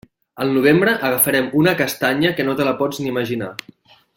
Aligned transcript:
Al 0.45 0.53
novembre 0.53 0.95
agafarem 1.09 1.51
una 1.61 1.75
castanya 1.83 2.35
que 2.39 2.49
no 2.51 2.59
te 2.61 2.69
la 2.71 2.75
pots 2.83 3.03
ni 3.05 3.13
imaginar. 3.15 3.55